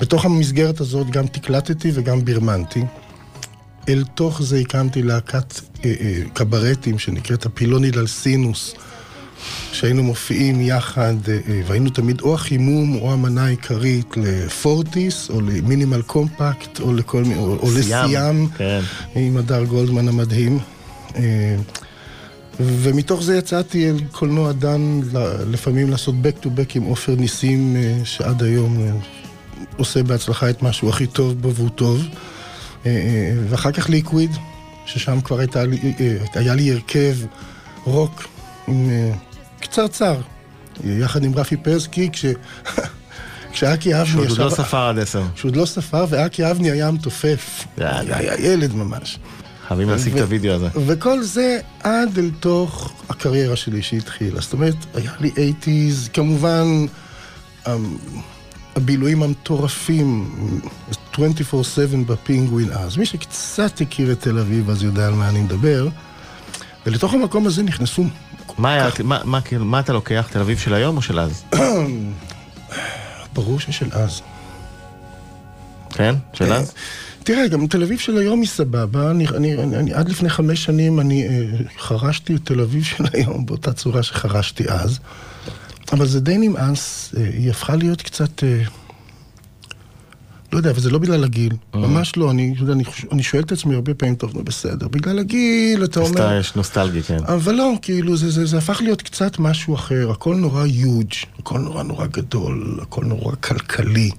[0.00, 2.82] בתוך המסגרת הזאת גם תקלטתי וגם ברמנתי.
[3.88, 8.74] אל תוך זה הקמתי להקת אה, אה, קברטים שנקראת הפילוני ללסינוס,
[9.72, 16.02] שהיינו מופיעים יחד, אה, אה, והיינו תמיד או החימום או המנה העיקרית לפורטיס, או למינימל
[16.02, 18.80] קומפקט, או, לכל, או, או סיאם, לסיאם, כן.
[19.14, 20.58] עם הדר גולדמן המדהים.
[21.16, 21.56] אה,
[22.60, 25.00] ומתוך זה יצאתי אל קולנוע דן
[25.50, 28.90] לפעמים לעשות back to back עם עופר ניסים, אה, שעד היום אה,
[29.76, 32.02] עושה בהצלחה את מה שהוא הכי טוב בו והוא טוב.
[32.86, 34.30] אה, אה, ואחר כך ליקוויד,
[34.86, 37.16] ששם כבר הייתה לי, אה, היה לי הרכב
[37.84, 38.24] רוק
[38.68, 38.90] עם
[39.60, 40.20] קצרצר,
[40.84, 42.24] יחד עם רפי פרסקי, כש...
[43.54, 45.22] כשאקי אבני שעוד לא ספר עד עשר.
[45.34, 47.64] כשעוד לא ספר, ואקי אבני היה המתופף.
[47.78, 48.16] יאללה.
[48.16, 49.18] היה ילד ממש.
[49.68, 50.68] חייבים להשיג את הוידאו הזה.
[50.86, 54.40] וכל זה עד אל תוך הקריירה שלי שהתחילה.
[54.40, 55.30] זאת אומרת, היה לי
[55.62, 56.86] 80's, כמובן,
[57.66, 57.96] אמ,
[58.76, 60.30] הבילויים המטורפים,
[61.14, 61.18] 24/7
[62.06, 62.96] בפינגווין אז.
[62.96, 65.88] מי שקצת הכיר את תל אביב אז יודע על מה אני מדבר.
[66.86, 68.04] ולתוך המקום הזה נכנסו
[68.58, 70.28] מה היה- מה- מה כאילו, מה אתה לוקח?
[70.30, 71.42] תל אביב של היום או של אז?
[73.34, 74.20] ברור ששל אז.
[75.90, 76.14] כן?
[76.32, 76.72] של אז?
[77.24, 79.10] תראה, גם תל אביב של היום היא סבבה.
[79.10, 81.30] אני, אני, אני, אני, עד לפני חמש שנים אני אה,
[81.78, 84.98] חרשתי את תל אביב של היום באותה צורה שחרשתי אז.
[85.92, 88.44] אבל זה די נמאס, אה, היא הפכה להיות קצת...
[88.44, 88.62] אה,
[90.52, 93.52] לא יודע, אבל זה לא בגלל הגיל, ממש לא, אני, יודע, אני, אני שואל את
[93.52, 96.12] עצמי הרבה פעמים, טוב, נו בסדר, בגלל הגיל, אתה אומר...
[96.12, 97.18] סתם יש נוסטלגי, כן.
[97.24, 101.58] אבל לא, כאילו, זה, זה, זה הפך להיות קצת משהו אחר, הכל נורא יוג', הכל
[101.58, 104.10] נורא נורא גדול, הכל נורא כלכלי.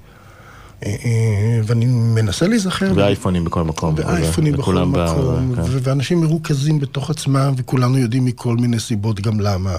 [1.63, 2.91] ואני מנסה להיזכר...
[2.95, 3.95] ואייפונים בכל מקום.
[3.97, 5.51] ואייפונים בכל ב- מקום.
[5.51, 9.76] ו- ואנשים מרוכזים בתוך עצמם, וכולנו יודעים מכל מיני סיבות גם למה.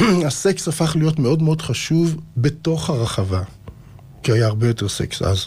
[0.26, 3.42] הסקס הפך להיות מאוד מאוד חשוב בתוך הרחבה,
[4.22, 5.46] כי היה הרבה יותר סקס אז.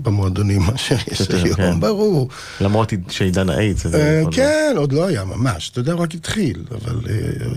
[0.00, 1.80] במועדונים מאשר יש היום, כן.
[1.80, 2.28] ברור.
[2.60, 3.86] למרות שעידן האיידס.
[3.86, 4.30] אה, לא.
[4.32, 7.48] כן, עוד לא היה ממש, אתה יודע, רק התחיל, אבל אה,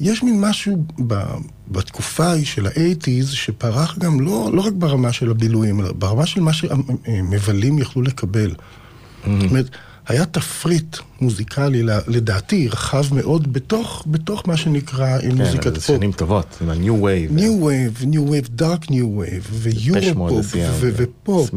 [0.00, 1.24] יש מין משהו ב-
[1.68, 6.26] בתקופה ההיא של ה eighties שפרח גם לא, לא רק ברמה של הבילויים, אלא ברמה
[6.26, 8.50] של מה שמבלים יכלו לקבל.
[8.50, 9.28] Mm-hmm.
[9.40, 9.70] זאת אומרת,
[10.08, 15.84] היה תפריט מוזיקלי, לדעתי, רחב מאוד בתוך, בתוך מה שנקרא אה, כן, מוזיקת זה פופ.
[15.84, 17.32] שנים טובות, עם ה-new wave.
[17.32, 21.04] new wave, new wave, dark new wave, ו Euro-pop, לסיום, ו- כן.
[21.04, 21.50] ופופ,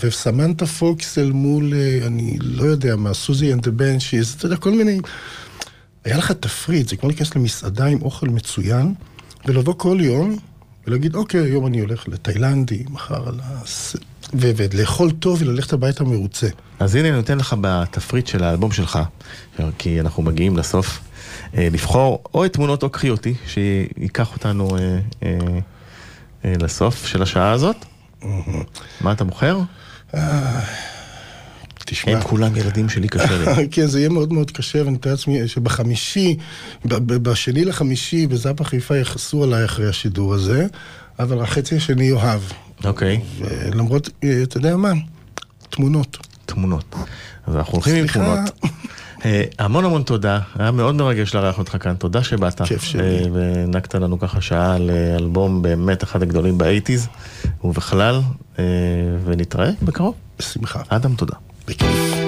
[0.00, 4.56] וסמנטה פוקס אל מול, אה, אני לא יודע מה, Siouxsie and the Banshees, אתה יודע,
[4.56, 5.00] כל מיני...
[6.04, 8.94] היה לך תפריט, זה כמו להיכנס למסעדה עם אוכל מצוין,
[9.46, 10.36] ולבוא כל יום,
[10.86, 13.96] ולהגיד, אוקיי, היום אני הולך לתאילנדי, מחר על הס...
[14.34, 16.48] ולאכול טוב וללכת הביתה מרוצה.
[16.80, 18.98] אז הנה אני נותן לך בתפריט של האלבום שלך,
[19.78, 21.00] כי אנחנו מגיעים לסוף,
[21.56, 25.38] אה, לבחור או את תמונות או קחי אותי, שייקח אותנו אה, אה,
[26.44, 27.76] אה, לסוף של השעה הזאת.
[29.00, 29.58] מה אתה בוחר?
[31.86, 32.12] תשמע.
[32.12, 33.68] הם כולם ילדים שלי קשה לי.
[33.70, 36.36] כן, זה יהיה מאוד מאוד קשה, ואני מתאר לעצמי שבחמישי,
[36.84, 40.66] בשני לחמישי, בזאפה חיפה יכעסו עליי אחרי השידור הזה,
[41.18, 42.40] אבל החצי השני יאהב.
[42.84, 44.92] אוקיי, ולמרות, אה, אתה יודע מה?
[45.70, 46.18] תמונות.
[46.46, 46.94] תמונות.
[47.46, 48.06] אז אנחנו הולכים עם.
[48.06, 48.50] תמונות.
[49.24, 52.62] אה, המון המון תודה, היה מאוד מרגש לארח אותך כאן, תודה שבאת.
[52.62, 53.02] כיף שלי.
[53.02, 57.08] אה, והענקת לנו ככה שעה לאלבום באמת אחד הגדולים באייטיז,
[57.64, 58.20] ובכלל,
[58.58, 58.64] אה,
[59.24, 60.14] ונתראה בקרוב.
[60.38, 60.82] בשמחה.
[60.88, 61.34] אדם, תודה.
[61.68, 62.23] בכיף.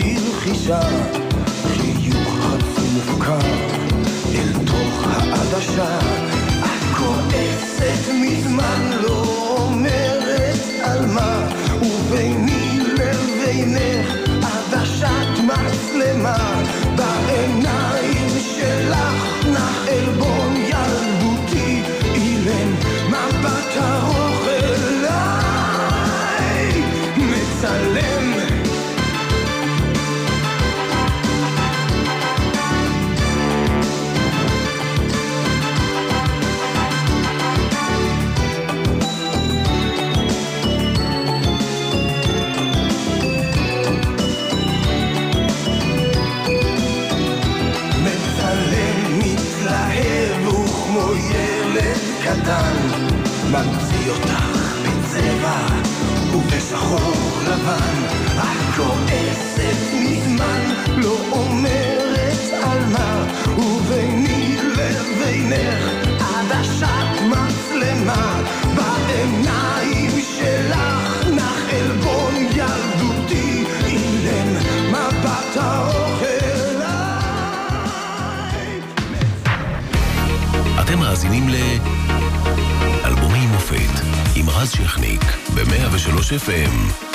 [0.00, 0.80] בלחישה
[1.76, 3.38] חיוך חצי מופקר
[4.34, 5.98] אל תוך העדשה.
[6.60, 9.24] את כועסת מזמן לא
[9.58, 11.48] אומרת על מה
[11.82, 16.62] וביני לבינך עדשת מצלמה
[52.50, 52.76] קטן
[53.50, 54.44] ממציא אותך
[54.82, 55.66] בצבע
[56.34, 58.04] ובשחור לבן.
[58.38, 60.60] את כועסת מזמן
[60.96, 63.24] לא אומרת על מה
[63.58, 65.84] וביני לבינך
[66.20, 68.42] עדשת מצלמה.
[68.74, 74.56] בעיניים שלך נח עלבון ילדותי אילן
[74.88, 75.56] מבט
[76.22, 77.00] אליי
[80.80, 81.54] אתם מאזינים ל...
[84.62, 85.22] רז שכניק
[85.54, 87.09] ב-103 FM.